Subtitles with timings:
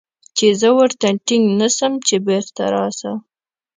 [0.37, 3.11] چې زه ورته ټينګ نه سم چې بېرته راسه.